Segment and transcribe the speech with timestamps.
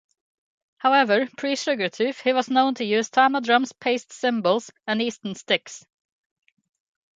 [0.77, 5.85] However pre-Sugartooth he was known to use Tama drums, Paiste cymbals and Easton sticks.